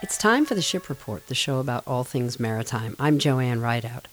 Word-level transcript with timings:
It's 0.00 0.16
time 0.16 0.44
for 0.44 0.54
the 0.54 0.62
Ship 0.62 0.88
Report, 0.88 1.26
the 1.26 1.34
show 1.34 1.58
about 1.58 1.82
all 1.84 2.04
things 2.04 2.38
maritime. 2.38 2.94
I'm 3.00 3.18
Joanne 3.18 3.60
Rideout. 3.60 4.06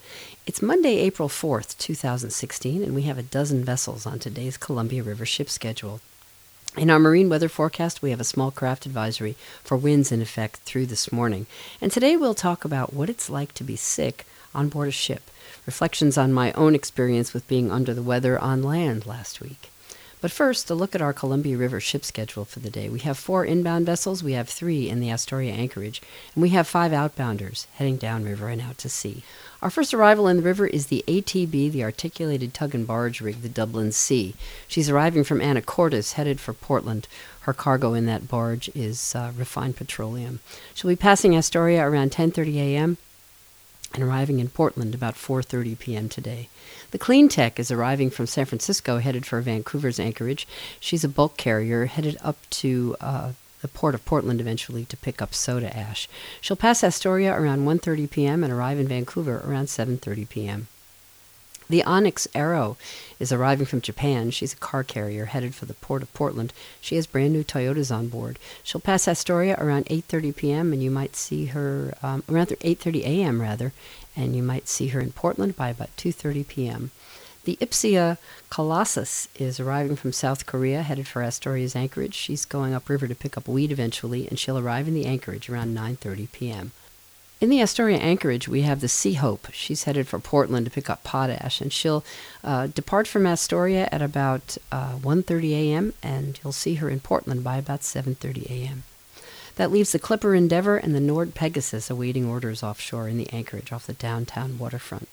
It's 0.48 0.60
Monday, 0.60 0.98
April 0.98 1.30
4th, 1.30 1.78
2016, 1.78 2.82
and 2.82 2.96
we 2.96 3.04
have 3.04 3.20
a 3.20 3.24
dozen 3.24 3.64
vessels 3.64 4.08
on 4.08 4.18
today's 4.18 4.58
Columbia 4.58 5.04
River 5.04 5.28
ship 5.28 5.48
schedule. 5.48 6.02
In 6.76 6.90
our 6.90 6.98
marine 6.98 7.30
weather 7.30 7.48
forecast, 7.48 8.02
we 8.02 8.10
have 8.10 8.20
a 8.20 8.24
small 8.24 8.50
craft 8.50 8.88
advisory 8.88 9.36
for 9.64 9.78
winds 9.78 10.12
in 10.12 10.24
effect 10.24 10.56
through 10.62 10.88
this 10.88 11.12
morning. 11.12 11.46
And 11.80 11.92
today 11.92 12.18
we'll 12.18 12.34
talk 12.34 12.66
about 12.66 12.92
what 12.92 13.08
it's 13.08 13.30
like 13.30 13.54
to 13.54 13.64
be 13.64 13.76
sick 13.76 14.26
on 14.56 14.70
board 14.70 14.88
a 14.88 14.92
ship, 14.92 15.30
reflections 15.68 16.18
on 16.18 16.34
my 16.34 16.52
own 16.54 16.74
experience 16.74 17.32
with 17.32 17.48
being 17.48 17.70
under 17.70 17.94
the 17.94 18.02
weather 18.02 18.40
on 18.40 18.64
land 18.64 19.06
last 19.06 19.40
week. 19.40 19.70
But 20.26 20.32
first, 20.32 20.72
a 20.72 20.74
look 20.74 20.96
at 20.96 21.04
our 21.04 21.14
Columbia 21.14 21.56
River 21.56 21.80
ship 21.80 22.04
schedule 22.04 22.46
for 22.46 22.60
the 22.60 22.72
day. 22.72 22.90
We 22.90 23.02
have 23.02 23.16
four 23.16 23.46
inbound 23.46 23.86
vessels, 23.86 24.24
we 24.24 24.32
have 24.32 24.50
three 24.50 24.90
in 24.90 25.00
the 25.00 25.12
Astoria 25.12 25.54
anchorage, 25.54 26.02
and 26.34 26.42
we 26.42 26.50
have 26.50 26.68
five 26.68 26.92
outbounders 26.92 27.68
heading 27.76 27.98
downriver 27.98 28.48
and 28.48 28.60
out 28.60 28.80
to 28.80 28.90
sea. 28.90 29.22
Our 29.62 29.70
first 29.70 29.94
arrival 29.94 30.28
in 30.28 30.38
the 30.38 30.42
river 30.42 30.66
is 30.66 30.88
the 30.88 31.04
ATB, 31.08 31.72
the 31.72 31.84
Articulated 31.84 32.56
Tug 32.56 32.74
and 32.74 32.88
Barge 32.88 33.22
Rig, 33.22 33.44
the 33.44 33.50
Dublin 33.50 33.92
Sea. 33.92 34.34
She's 34.68 34.90
arriving 34.90 35.26
from 35.26 35.42
Anacortes, 35.42 36.14
headed 36.14 36.40
for 36.40 36.54
Portland. 36.54 37.08
Her 37.42 37.54
cargo 37.54 37.94
in 37.94 38.08
that 38.08 38.28
barge 38.28 38.72
is 38.74 39.14
uh, 39.14 39.32
refined 39.38 39.76
petroleum. 39.76 40.40
She'll 40.74 40.90
be 40.90 40.96
passing 40.96 41.38
Astoria 41.38 41.88
around 41.88 42.14
10:30 42.14 42.56
a.m. 42.56 42.98
and 43.96 44.04
arriving 44.04 44.40
in 44.40 44.50
Portland 44.50 44.94
about 44.94 45.16
4:30 45.16 45.80
p.m. 45.80 46.10
today. 46.10 46.50
The 46.92 47.00
Clean 47.00 47.28
Tech 47.28 47.60
is 47.60 47.72
arriving 47.72 48.10
from 48.10 48.28
San 48.28 48.46
Francisco, 48.46 49.00
headed 49.00 49.26
for 49.26 49.42
Vancouver's 49.42 50.00
anchorage. 50.00 50.48
She's 50.80 51.04
a 51.04 51.10
bulk 51.10 51.38
carrier 51.38 51.86
headed 51.86 52.18
up 52.22 52.38
to 52.62 52.96
uh, 53.02 53.32
the 53.62 53.68
port 53.68 53.96
of 53.96 54.06
Portland 54.06 54.40
eventually 54.40 54.86
to 54.86 54.98
pick 54.98 55.22
up 55.22 55.34
soda 55.34 55.76
ash. 55.76 56.08
She'll 56.42 56.58
pass 56.58 56.84
Astoria 56.84 57.34
around 57.34 57.66
1:30 57.66 58.12
p.m. 58.12 58.44
and 58.44 58.54
arrive 58.54 58.80
in 58.80 58.88
Vancouver 58.88 59.42
around 59.46 59.66
7:30 59.66 60.30
p.m. 60.30 60.68
The 61.68 61.84
Onyx 61.84 62.28
Arrow 62.36 62.78
is 63.20 63.32
arriving 63.32 63.66
from 63.66 63.82
Japan. 63.82 64.30
She's 64.30 64.54
a 64.54 64.58
car 64.58 64.84
carrier 64.84 65.26
headed 65.26 65.56
for 65.56 65.66
the 65.66 65.74
port 65.74 66.04
of 66.04 66.14
Portland. 66.14 66.54
She 66.80 66.96
has 66.96 67.08
brand 67.08 67.34
new 67.34 67.44
Toyotas 67.44 67.96
on 67.96 68.08
board. 68.08 68.38
She'll 68.64 68.82
pass 68.82 69.08
Astoria 69.08 69.56
around 69.58 69.86
8:30 69.88 70.36
p.m. 70.36 70.74
and 70.74 70.84
you 70.84 70.92
might 70.92 71.16
see 71.16 71.46
her 71.48 71.96
um, 72.04 72.24
around 72.30 72.50
8:30 72.50 73.02
a.m. 73.04 73.42
rather, 73.42 73.74
and 74.16 74.36
you 74.36 74.44
might 74.44 74.68
see 74.68 74.90
her 74.90 75.00
in 75.00 75.12
Portland 75.12 75.56
by 75.56 75.70
about 75.70 75.96
2:30 75.98 76.48
p.m. 76.48 76.92
The 77.46 77.58
Ipsia 77.62 78.18
Colossus 78.50 79.28
is 79.36 79.60
arriving 79.60 79.96
from 79.96 80.12
South 80.12 80.46
Korea, 80.46 80.84
headed 80.84 81.08
for 81.08 81.24
Astoria's 81.24 81.76
anchorage. 81.76 82.16
She's 82.16 82.46
going 82.46 82.74
upriver 82.74 83.08
to 83.08 83.16
pick 83.16 83.38
up 83.38 83.48
weed 83.48 83.72
eventually, 83.72 84.28
and 84.28 84.38
she'll 84.38 84.58
arrive 84.58 84.88
in 84.88 84.94
the 84.94 85.06
anchorage 85.06 85.50
around 85.50 85.76
9:30 85.76 86.32
p.m. 86.32 86.72
In 87.42 87.50
the 87.50 87.62
Astoria 87.62 87.98
anchorage, 87.98 88.48
we 88.48 88.62
have 88.62 88.80
the 88.80 88.88
Sea 88.88 89.14
Hope. 89.14 89.50
She's 89.52 89.84
headed 89.84 90.08
for 90.08 90.20
Portland 90.20 90.66
to 90.66 90.72
pick 90.72 90.90
up 90.90 91.04
potash, 91.04 91.60
and 91.60 91.72
she'll 91.72 92.06
uh, 92.46 92.68
depart 92.68 93.08
from 93.08 93.28
Astoria 93.28 93.90
at 93.92 94.02
about 94.02 94.58
uh, 94.72 94.96
1:30 94.96 95.52
a.m. 95.52 95.94
and 96.02 96.40
you'll 96.42 96.54
see 96.54 96.76
her 96.76 96.90
in 96.90 97.02
Portland 97.02 97.44
by 97.44 97.58
about 97.58 97.82
7:30 97.82 98.50
a.m. 98.50 98.84
That 99.58 99.70
leaves 99.70 99.92
the 99.92 100.00
Clipper 100.00 100.34
Endeavor 100.34 100.78
and 100.78 100.96
the 100.96 101.02
Nord 101.02 101.36
Pegasus 101.36 101.90
awaiting 101.90 102.26
orders 102.26 102.64
offshore 102.64 103.10
in 103.10 103.18
the 103.18 103.32
anchorage 103.34 103.74
off 103.74 103.86
the 103.86 103.94
downtown 103.94 104.58
waterfront. 104.58 105.10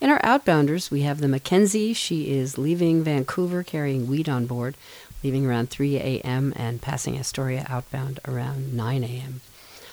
In 0.00 0.08
our 0.08 0.20
outbounders, 0.22 0.90
we 0.90 1.02
have 1.02 1.20
the 1.20 1.28
Mackenzie. 1.28 1.92
She 1.92 2.30
is 2.30 2.56
leaving 2.56 3.04
Vancouver 3.04 3.62
carrying 3.62 4.08
wheat 4.08 4.28
on 4.28 4.46
board, 4.46 4.74
leaving 5.22 5.44
around 5.44 5.68
3 5.68 5.96
a.m. 5.98 6.54
and 6.56 6.80
passing 6.80 7.18
Astoria 7.18 7.66
outbound 7.68 8.20
around 8.26 8.74
9 8.74 9.04
a.m. 9.04 9.42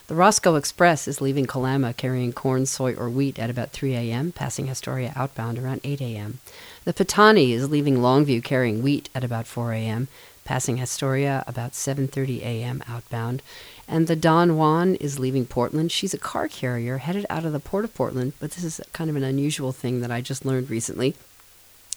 The 0.10 0.16
Roscoe 0.16 0.56
Express 0.56 1.08
is 1.08 1.22
leaving 1.22 1.46
Kalama 1.46 1.94
carrying 1.94 2.34
corn, 2.34 2.66
soy, 2.66 2.96
or 2.96 3.12
wheat 3.12 3.38
at 3.38 3.52
about 3.52 3.70
3 3.70 3.94
a.m., 3.94 4.32
passing 4.32 4.68
Astoria 4.68 5.14
outbound 5.16 5.60
around 5.60 5.82
8 5.84 6.02
a.m. 6.02 6.40
The 6.84 6.96
Patani 6.96 7.52
is 7.52 7.70
leaving 7.70 7.98
Longview 7.98 8.44
carrying 8.44 8.82
wheat 8.82 9.08
at 9.14 9.24
about 9.24 9.46
4 9.46 9.72
a.m., 9.74 10.08
passing 10.46 10.82
Astoria 10.82 11.44
about 11.46 11.74
7:30 11.74 12.42
a.m. 12.42 12.84
outbound. 12.88 13.44
And 13.88 14.08
the 14.08 14.16
Don 14.16 14.58
Juan 14.58 14.96
is 14.96 15.20
leaving 15.20 15.46
Portland. 15.46 15.92
She's 15.92 16.16
a 16.16 16.18
car 16.18 16.48
carrier 16.48 16.98
headed 16.98 17.28
out 17.30 17.46
of 17.46 17.54
the 17.54 17.60
port 17.60 17.86
of 17.86 17.94
Portland, 17.94 18.34
but 18.40 18.54
this 18.54 18.64
is 18.64 18.82
kind 18.92 19.12
of 19.12 19.16
an 19.16 19.24
unusual 19.24 19.72
thing 19.72 20.02
that 20.02 20.10
I 20.10 20.22
just 20.22 20.44
learned 20.44 20.72
recently. 20.72 21.14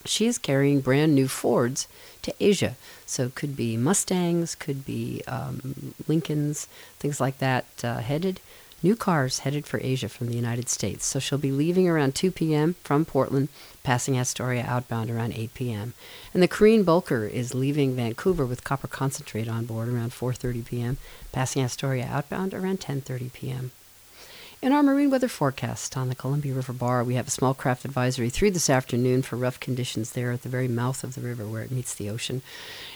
She 0.04 0.26
is 0.26 0.38
carrying 0.38 0.80
brand 0.80 1.14
new 1.14 1.28
Fords 1.28 1.86
to 2.22 2.34
Asia. 2.40 2.76
So 3.06 3.30
could 3.34 3.56
be 3.56 3.76
Mustangs, 3.76 4.54
could 4.54 4.84
be 4.84 5.22
um, 5.26 5.94
Lincolns, 6.08 6.66
things 6.98 7.20
like 7.20 7.38
that, 7.38 7.66
uh, 7.82 7.98
headed. 7.98 8.40
New 8.84 8.96
cars 8.96 9.40
headed 9.40 9.64
for 9.64 9.78
Asia 9.80 10.08
from 10.08 10.26
the 10.26 10.34
United 10.34 10.68
States. 10.68 11.06
So 11.06 11.20
she'll 11.20 11.38
be 11.38 11.52
leaving 11.52 11.88
around 11.88 12.16
2 12.16 12.32
p.m. 12.32 12.74
from 12.82 13.04
Portland, 13.04 13.48
passing 13.84 14.18
Astoria 14.18 14.64
outbound 14.66 15.08
around 15.08 15.34
8 15.34 15.54
p.m. 15.54 15.94
And 16.34 16.42
the 16.42 16.48
Korean 16.48 16.84
Bulker 16.84 17.30
is 17.30 17.54
leaving 17.54 17.94
Vancouver 17.94 18.44
with 18.44 18.64
copper 18.64 18.88
concentrate 18.88 19.48
on 19.48 19.66
board 19.66 19.88
around 19.88 20.10
4:30 20.10 20.64
p.m., 20.66 20.98
passing 21.30 21.62
Astoria 21.62 22.06
outbound 22.06 22.54
around 22.54 22.80
10:30 22.80 23.32
p.m. 23.32 23.70
In 24.62 24.70
our 24.70 24.84
marine 24.84 25.10
weather 25.10 25.26
forecast 25.26 25.96
on 25.96 26.08
the 26.08 26.14
Columbia 26.14 26.54
River 26.54 26.72
Bar, 26.72 27.02
we 27.02 27.16
have 27.16 27.26
a 27.26 27.32
small 27.32 27.52
craft 27.52 27.84
advisory 27.84 28.30
through 28.30 28.52
this 28.52 28.70
afternoon 28.70 29.22
for 29.22 29.34
rough 29.34 29.58
conditions 29.58 30.12
there 30.12 30.30
at 30.30 30.42
the 30.42 30.48
very 30.48 30.68
mouth 30.68 31.02
of 31.02 31.16
the 31.16 31.20
river 31.20 31.44
where 31.44 31.62
it 31.62 31.72
meets 31.72 31.96
the 31.96 32.08
ocean. 32.08 32.42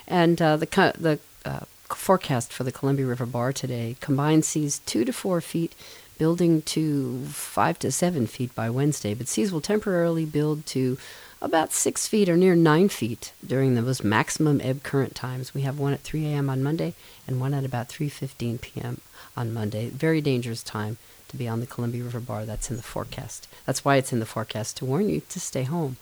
And 0.07 0.41
uh, 0.41 0.59
the, 0.59 0.67
the 0.97 1.19
uh, 1.45 1.65
forecast 1.89 2.53
for 2.53 2.63
the 2.63 2.71
Columbia 2.71 3.07
River 3.07 3.27
Bar 3.27 3.53
today 3.53 3.97
combined 4.01 4.45
seas 4.45 4.79
two 4.87 5.05
to 5.07 5.13
four 5.13 5.41
feet, 5.41 5.75
building 6.19 6.63
to 6.63 7.25
five 7.25 7.81
to 7.81 7.91
seven 7.91 8.29
feet 8.29 8.55
by 8.55 8.71
Wednesday, 8.71 9.13
but 9.13 9.27
seas 9.27 9.51
will 9.51 9.61
temporarily 9.61 10.25
build 10.25 10.67
to 10.67 10.97
about 11.43 11.73
six 11.73 12.07
feet 12.07 12.29
or 12.29 12.37
near 12.37 12.55
nine 12.55 12.89
feet 12.89 13.33
during 13.45 13.75
those 13.75 14.05
maximum 14.05 14.61
ebb 14.61 14.85
current 14.85 15.17
times. 15.17 15.53
We 15.53 15.63
have 15.63 15.81
one 15.81 15.95
at 15.95 16.01
3 16.01 16.27
a.m. 16.27 16.49
on 16.49 16.63
Monday 16.63 16.95
and 17.27 17.41
one 17.41 17.55
at 17.55 17.65
about 17.65 17.89
3:15 17.89 18.61
p.m. 18.61 19.01
on 19.37 19.53
Monday. 19.53 19.89
Very 19.89 20.21
dangerous 20.21 20.63
time 20.63 20.97
to 21.29 21.37
be 21.37 21.49
on 21.49 21.61
the 21.61 21.67
Columbia 21.67 22.05
River 22.05 22.21
Bar. 22.21 22.45
That's 22.45 22.71
in 22.71 22.77
the 22.77 22.83
forecast. 22.83 23.49
That's 23.65 23.85
why 23.85 23.97
it's 23.97 24.13
in 24.13 24.21
the 24.21 24.27
forecast 24.27 24.77
to 24.79 24.85
warn 24.85 25.09
you 25.09 25.23
to 25.29 25.41
stay 25.41 25.65
home. 25.65 25.97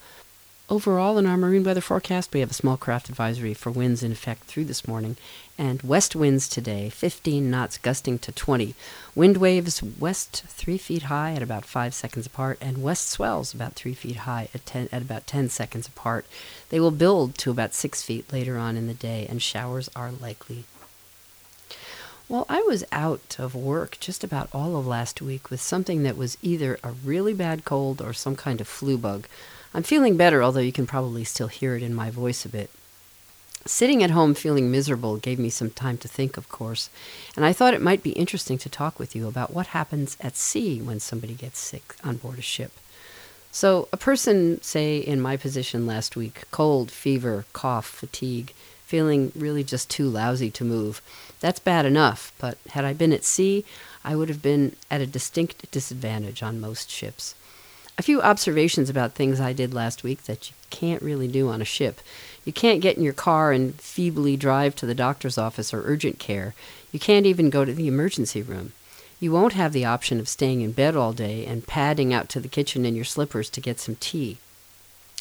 Overall, 0.70 1.18
in 1.18 1.26
our 1.26 1.36
marine 1.36 1.62
weather 1.62 1.82
forecast, 1.82 2.32
we 2.32 2.40
have 2.40 2.50
a 2.50 2.54
small 2.54 2.78
craft 2.78 3.10
advisory 3.10 3.52
for 3.52 3.70
winds 3.70 4.02
in 4.02 4.12
effect 4.12 4.44
through 4.44 4.64
this 4.64 4.88
morning, 4.88 5.18
and 5.58 5.82
west 5.82 6.16
winds 6.16 6.48
today, 6.48 6.88
15 6.88 7.50
knots 7.50 7.76
gusting 7.76 8.18
to 8.20 8.32
20. 8.32 8.74
Wind 9.14 9.36
waves 9.36 9.82
west 9.82 10.44
3 10.48 10.78
feet 10.78 11.02
high 11.02 11.32
at 11.32 11.42
about 11.42 11.66
5 11.66 11.92
seconds 11.92 12.24
apart, 12.24 12.56
and 12.62 12.82
west 12.82 13.10
swells 13.10 13.52
about 13.52 13.74
3 13.74 13.92
feet 13.92 14.16
high 14.16 14.48
at, 14.54 14.64
10, 14.64 14.88
at 14.90 15.02
about 15.02 15.26
10 15.26 15.50
seconds 15.50 15.86
apart. 15.86 16.24
They 16.70 16.80
will 16.80 16.90
build 16.90 17.36
to 17.38 17.50
about 17.50 17.74
6 17.74 18.00
feet 18.00 18.32
later 18.32 18.56
on 18.56 18.78
in 18.78 18.86
the 18.86 18.94
day, 18.94 19.26
and 19.28 19.42
showers 19.42 19.90
are 19.94 20.12
likely. 20.12 20.64
Well, 22.26 22.46
I 22.48 22.62
was 22.62 22.84
out 22.90 23.36
of 23.38 23.54
work 23.54 23.98
just 24.00 24.24
about 24.24 24.48
all 24.54 24.76
of 24.76 24.86
last 24.86 25.20
week 25.20 25.50
with 25.50 25.60
something 25.60 26.04
that 26.04 26.16
was 26.16 26.38
either 26.40 26.78
a 26.82 26.92
really 26.92 27.34
bad 27.34 27.66
cold 27.66 28.00
or 28.00 28.14
some 28.14 28.34
kind 28.34 28.62
of 28.62 28.68
flu 28.68 28.96
bug. 28.96 29.26
I'm 29.74 29.82
feeling 29.82 30.16
better, 30.16 30.42
although 30.42 30.60
you 30.60 30.72
can 30.72 30.86
probably 30.86 31.24
still 31.24 31.48
hear 31.48 31.76
it 31.76 31.82
in 31.82 31.94
my 31.94 32.10
voice 32.10 32.46
a 32.46 32.48
bit. 32.48 32.70
Sitting 33.66 34.02
at 34.02 34.10
home 34.10 34.32
feeling 34.32 34.70
miserable 34.70 35.18
gave 35.18 35.38
me 35.38 35.50
some 35.50 35.70
time 35.70 35.98
to 35.98 36.08
think, 36.08 36.38
of 36.38 36.48
course, 36.48 36.88
and 37.36 37.44
I 37.44 37.52
thought 37.52 37.74
it 37.74 37.82
might 37.82 38.02
be 38.02 38.10
interesting 38.10 38.56
to 38.58 38.70
talk 38.70 38.98
with 38.98 39.14
you 39.14 39.28
about 39.28 39.52
what 39.52 39.68
happens 39.68 40.16
at 40.20 40.36
sea 40.36 40.80
when 40.80 41.00
somebody 41.00 41.34
gets 41.34 41.58
sick 41.58 41.94
on 42.02 42.16
board 42.16 42.38
a 42.38 42.42
ship. 42.42 42.72
So, 43.52 43.88
a 43.92 43.96
person, 43.96 44.60
say, 44.62 44.98
in 44.98 45.20
my 45.20 45.36
position 45.36 45.86
last 45.86 46.16
week, 46.16 46.44
cold, 46.50 46.90
fever, 46.90 47.44
cough, 47.52 47.86
fatigue, 47.86 48.52
feeling 48.86 49.32
really 49.34 49.64
just 49.64 49.90
too 49.90 50.08
lousy 50.08 50.50
to 50.50 50.64
move, 50.64 51.00
that's 51.40 51.58
bad 51.58 51.84
enough, 51.84 52.32
but 52.38 52.58
had 52.70 52.84
I 52.84 52.92
been 52.92 53.12
at 53.12 53.24
sea, 53.24 53.64
I 54.04 54.16
would 54.16 54.28
have 54.28 54.42
been 54.42 54.76
at 54.90 55.00
a 55.00 55.06
distinct 55.06 55.70
disadvantage 55.70 56.42
on 56.42 56.60
most 56.60 56.90
ships. 56.90 57.34
A 57.96 58.02
few 58.02 58.20
observations 58.20 58.90
about 58.90 59.14
things 59.14 59.40
I 59.40 59.52
did 59.52 59.72
last 59.72 60.02
week 60.02 60.24
that 60.24 60.48
you 60.48 60.56
can't 60.70 61.02
really 61.02 61.28
do 61.28 61.48
on 61.48 61.62
a 61.62 61.64
ship. 61.64 62.00
You 62.44 62.52
can't 62.52 62.80
get 62.80 62.96
in 62.96 63.02
your 63.02 63.12
car 63.12 63.52
and 63.52 63.80
feebly 63.80 64.36
drive 64.36 64.74
to 64.76 64.86
the 64.86 64.94
doctor's 64.94 65.38
office 65.38 65.72
or 65.72 65.82
urgent 65.84 66.18
care. 66.18 66.54
You 66.92 66.98
can't 66.98 67.26
even 67.26 67.50
go 67.50 67.64
to 67.64 67.72
the 67.72 67.88
emergency 67.88 68.42
room. 68.42 68.72
You 69.20 69.32
won't 69.32 69.52
have 69.52 69.72
the 69.72 69.84
option 69.84 70.18
of 70.18 70.28
staying 70.28 70.60
in 70.60 70.72
bed 70.72 70.96
all 70.96 71.12
day 71.12 71.46
and 71.46 71.66
padding 71.66 72.12
out 72.12 72.28
to 72.30 72.40
the 72.40 72.48
kitchen 72.48 72.84
in 72.84 72.96
your 72.96 73.04
slippers 73.04 73.48
to 73.50 73.60
get 73.60 73.78
some 73.78 73.96
tea. 73.96 74.38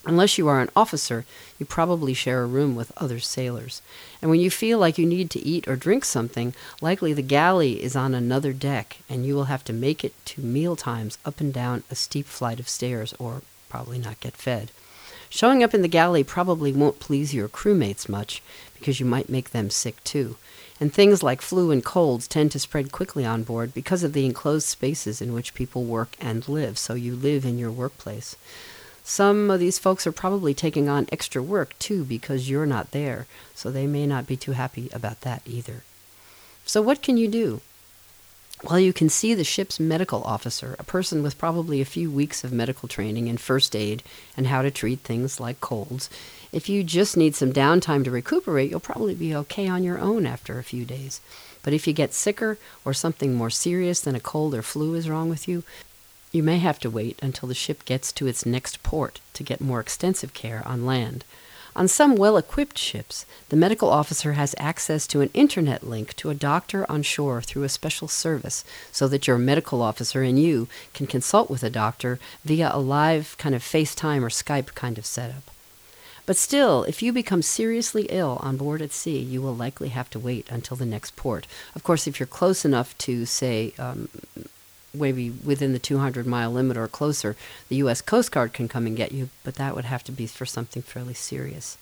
Unless 0.05 0.37
you 0.37 0.49
are 0.49 0.59
an 0.59 0.69
officer, 0.75 1.23
you 1.57 1.65
probably 1.65 2.13
share 2.13 2.43
a 2.43 2.45
room 2.45 2.75
with 2.75 2.91
other 2.97 3.19
sailors. 3.19 3.81
And 4.21 4.29
when 4.29 4.41
you 4.41 4.51
feel 4.51 4.77
like 4.77 4.97
you 4.97 5.05
need 5.05 5.29
to 5.31 5.45
eat 5.45 5.65
or 5.65 5.77
drink 5.77 6.03
something, 6.03 6.53
likely 6.81 7.13
the 7.13 7.21
galley 7.21 7.81
is 7.81 7.95
on 7.95 8.13
another 8.13 8.51
deck, 8.51 8.97
and 9.09 9.25
you 9.25 9.33
will 9.33 9.45
have 9.45 9.63
to 9.65 9.73
make 9.73 10.03
it 10.03 10.13
to 10.25 10.41
meal 10.41 10.75
times 10.75 11.17
up 11.25 11.39
and 11.39 11.53
down 11.53 11.83
a 11.89 11.95
steep 11.95 12.25
flight 12.25 12.59
of 12.59 12.67
stairs, 12.67 13.13
or 13.17 13.43
probably 13.69 13.97
not 13.97 14.19
get 14.19 14.33
fed. 14.33 14.71
Showing 15.29 15.63
up 15.63 15.73
in 15.73 15.81
the 15.81 15.87
galley 15.87 16.23
probably 16.23 16.73
won't 16.73 16.99
please 16.99 17.33
your 17.33 17.47
crewmates 17.47 18.09
much, 18.09 18.43
because 18.77 18.99
you 18.99 19.05
might 19.05 19.29
make 19.29 19.51
them 19.51 19.69
sick 19.69 20.03
too. 20.03 20.35
And 20.81 20.93
things 20.93 21.23
like 21.23 21.41
flu 21.41 21.71
and 21.71 21.83
colds 21.83 22.27
tend 22.27 22.51
to 22.51 22.59
spread 22.59 22.91
quickly 22.91 23.25
on 23.25 23.43
board 23.43 23.73
because 23.73 24.03
of 24.03 24.11
the 24.11 24.25
enclosed 24.25 24.67
spaces 24.67 25.21
in 25.21 25.33
which 25.33 25.53
people 25.53 25.85
work 25.85 26.17
and 26.19 26.45
live. 26.49 26.77
So 26.77 26.93
you 26.93 27.15
live 27.15 27.45
in 27.45 27.57
your 27.57 27.71
workplace. 27.71 28.35
Some 29.03 29.51
of 29.51 29.59
these 29.59 29.79
folks 29.79 30.07
are 30.07 30.13
probably 30.13 30.53
taking 30.53 30.87
on 30.87 31.07
extra 31.11 31.43
work 31.43 31.77
too 31.77 32.05
because 32.05 32.49
you're 32.49 32.65
not 32.65 32.91
there, 32.91 33.27
so 33.53 33.69
they 33.69 33.85
may 33.85 34.07
not 34.07 34.27
be 34.27 34.37
too 34.37 34.53
happy 34.53 34.89
about 34.93 35.21
that 35.21 35.41
either. 35.45 35.83
So, 36.65 36.81
what 36.81 37.01
can 37.01 37.17
you 37.17 37.27
do? 37.27 37.61
Well, 38.63 38.79
you 38.79 38.93
can 38.93 39.09
see 39.09 39.33
the 39.33 39.43
ship's 39.43 39.77
medical 39.77 40.23
officer, 40.23 40.77
a 40.79 40.85
person 40.85 41.21
with 41.21 41.37
probably 41.37 41.81
a 41.81 41.85
few 41.85 42.09
weeks 42.09 42.45
of 42.45 42.53
medical 42.53 42.87
training 42.87 43.27
in 43.27 43.35
first 43.35 43.75
aid 43.75 44.03
and 44.37 44.47
how 44.47 44.61
to 44.61 44.71
treat 44.71 44.99
things 44.99 45.37
like 45.37 45.59
colds. 45.59 46.09
If 46.53 46.69
you 46.69 46.81
just 46.81 47.17
need 47.17 47.35
some 47.35 47.51
downtime 47.51 48.05
to 48.05 48.11
recuperate, 48.11 48.71
you'll 48.71 48.79
probably 48.79 49.15
be 49.15 49.35
okay 49.35 49.67
on 49.67 49.83
your 49.83 49.99
own 49.99 50.25
after 50.25 50.59
a 50.59 50.63
few 50.63 50.85
days. 50.85 51.19
But 51.61 51.73
if 51.73 51.87
you 51.87 51.93
get 51.93 52.13
sicker 52.13 52.57
or 52.85 52.93
something 52.93 53.33
more 53.33 53.49
serious 53.49 53.99
than 53.99 54.15
a 54.15 54.21
cold 54.21 54.55
or 54.55 54.61
flu 54.61 54.93
is 54.93 55.09
wrong 55.09 55.29
with 55.29 55.45
you, 55.45 55.63
you 56.33 56.43
may 56.43 56.57
have 56.57 56.79
to 56.79 56.89
wait 56.89 57.17
until 57.21 57.47
the 57.47 57.55
ship 57.55 57.85
gets 57.85 58.11
to 58.11 58.27
its 58.27 58.45
next 58.45 58.83
port 58.83 59.21
to 59.33 59.43
get 59.43 59.61
more 59.61 59.79
extensive 59.79 60.33
care 60.33 60.63
on 60.65 60.85
land. 60.85 61.23
On 61.75 61.87
some 61.87 62.15
well 62.15 62.37
equipped 62.37 62.77
ships, 62.77 63.25
the 63.49 63.55
medical 63.55 63.89
officer 63.89 64.33
has 64.33 64.53
access 64.59 65.07
to 65.07 65.21
an 65.21 65.31
internet 65.33 65.87
link 65.87 66.15
to 66.17 66.29
a 66.29 66.35
doctor 66.35 66.89
on 66.91 67.01
shore 67.01 67.41
through 67.41 67.63
a 67.63 67.69
special 67.69 68.07
service 68.07 68.65
so 68.91 69.07
that 69.07 69.27
your 69.27 69.37
medical 69.37 69.81
officer 69.81 70.21
and 70.21 70.39
you 70.39 70.67
can 70.93 71.07
consult 71.07 71.49
with 71.49 71.63
a 71.63 71.69
doctor 71.69 72.19
via 72.43 72.69
a 72.73 72.79
live 72.79 73.35
kind 73.37 73.55
of 73.55 73.63
FaceTime 73.63 74.21
or 74.21 74.29
Skype 74.29 74.75
kind 74.75 74.97
of 74.97 75.05
setup. 75.05 75.43
But 76.25 76.37
still, 76.37 76.83
if 76.83 77.01
you 77.01 77.11
become 77.11 77.41
seriously 77.41 78.07
ill 78.09 78.39
on 78.41 78.55
board 78.55 78.81
at 78.81 78.93
sea, 78.93 79.19
you 79.19 79.41
will 79.41 79.55
likely 79.55 79.89
have 79.89 80.09
to 80.11 80.19
wait 80.19 80.47
until 80.49 80.77
the 80.77 80.85
next 80.85 81.15
port. 81.15 81.47
Of 81.75 81.83
course, 81.83 82.07
if 82.07 82.19
you're 82.19 82.27
close 82.27 82.63
enough 82.63 82.97
to, 82.99 83.25
say, 83.25 83.73
um, 83.77 84.07
maybe 84.93 85.31
within 85.31 85.73
the 85.73 85.79
200 85.79 86.27
mile 86.27 86.51
limit 86.51 86.77
or 86.77 86.87
closer, 86.87 87.35
the 87.67 87.77
U.S. 87.77 87.99
Coast 87.99 88.31
Guard 88.31 88.53
can 88.53 88.67
come 88.67 88.85
and 88.85 88.95
get 88.95 89.11
you, 89.11 89.29
but 89.43 89.55
that 89.55 89.75
would 89.75 89.85
have 89.85 90.03
to 90.03 90.11
be 90.11 90.27
for 90.27 90.45
something 90.45 90.83
fairly 90.83 91.15
serious. 91.15 91.77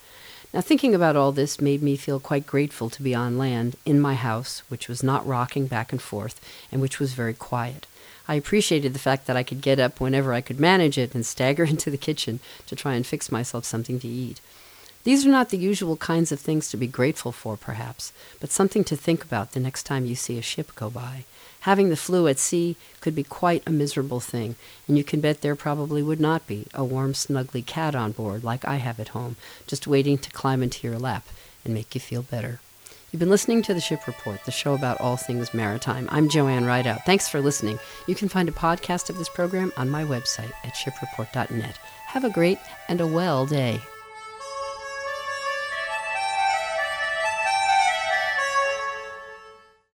Now, 0.53 0.61
thinking 0.61 0.95
about 0.95 1.17
all 1.17 1.33
this 1.33 1.59
made 1.59 1.81
me 1.81 1.97
feel 1.97 2.21
quite 2.21 2.47
grateful 2.47 2.89
to 2.89 3.03
be 3.03 3.13
on 3.13 3.37
land 3.37 3.75
in 3.85 3.99
my 3.99 4.15
house, 4.15 4.63
which 4.69 4.87
was 4.87 5.03
not 5.03 5.27
rocking 5.27 5.67
back 5.67 5.91
and 5.91 6.01
forth 6.01 6.39
and 6.71 6.81
which 6.81 6.99
was 6.99 7.13
very 7.13 7.33
quiet. 7.33 7.85
I 8.29 8.35
appreciated 8.35 8.93
the 8.93 8.99
fact 8.99 9.27
that 9.27 9.35
I 9.35 9.43
could 9.43 9.61
get 9.61 9.79
up 9.79 9.99
whenever 9.99 10.33
I 10.33 10.39
could 10.39 10.59
manage 10.59 10.97
it 10.97 11.13
and 11.13 11.25
stagger 11.25 11.63
into 11.73 11.89
the 11.91 11.97
kitchen 11.97 12.39
to 12.67 12.77
try 12.77 12.93
and 12.93 13.05
fix 13.05 13.29
myself 13.29 13.65
something 13.65 13.99
to 13.99 14.07
eat. 14.07 14.39
These 15.03 15.25
are 15.25 15.29
not 15.29 15.49
the 15.49 15.57
usual 15.57 15.97
kinds 15.97 16.31
of 16.31 16.39
things 16.39 16.69
to 16.69 16.77
be 16.77 16.87
grateful 16.87 17.33
for, 17.33 17.57
perhaps, 17.57 18.13
but 18.39 18.51
something 18.51 18.85
to 18.85 18.95
think 18.95 19.23
about 19.23 19.51
the 19.51 19.59
next 19.59 19.83
time 19.83 20.05
you 20.05 20.15
see 20.15 20.37
a 20.37 20.43
ship 20.43 20.73
go 20.75 20.89
by. 20.89 21.25
Having 21.61 21.89
the 21.89 21.95
flu 21.95 22.27
at 22.27 22.39
sea 22.39 22.75
could 23.01 23.15
be 23.15 23.23
quite 23.23 23.63
a 23.65 23.71
miserable 23.71 24.19
thing, 24.19 24.55
and 24.87 24.97
you 24.97 25.03
can 25.03 25.21
bet 25.21 25.41
there 25.41 25.55
probably 25.55 26.01
would 26.01 26.19
not 26.19 26.47
be 26.47 26.65
a 26.73 26.83
warm, 26.83 27.13
snuggly 27.13 27.65
cat 27.65 27.95
on 27.95 28.11
board 28.11 28.43
like 28.43 28.65
I 28.65 28.75
have 28.77 28.99
at 28.99 29.09
home, 29.09 29.35
just 29.67 29.87
waiting 29.87 30.17
to 30.17 30.31
climb 30.31 30.63
into 30.63 30.87
your 30.87 30.97
lap 30.97 31.27
and 31.63 31.73
make 31.73 31.93
you 31.93 32.01
feel 32.01 32.23
better. 32.23 32.59
You've 33.11 33.19
been 33.19 33.29
listening 33.29 33.61
to 33.63 33.73
the 33.73 33.81
Ship 33.81 34.07
Report, 34.07 34.43
the 34.45 34.51
show 34.51 34.73
about 34.73 35.01
all 35.01 35.17
things 35.17 35.53
maritime. 35.53 36.07
I'm 36.11 36.29
Joanne 36.29 36.65
Rideout. 36.65 37.05
Thanks 37.05 37.27
for 37.27 37.41
listening. 37.41 37.77
You 38.07 38.15
can 38.15 38.29
find 38.29 38.47
a 38.47 38.53
podcast 38.53 39.09
of 39.09 39.17
this 39.17 39.29
program 39.29 39.73
on 39.75 39.89
my 39.89 40.03
website 40.03 40.53
at 40.63 40.75
shipreport.net. 40.75 41.77
Have 42.07 42.23
a 42.23 42.29
great 42.29 42.57
and 42.87 43.01
a 43.01 43.07
well 43.07 43.45
day. 43.45 43.81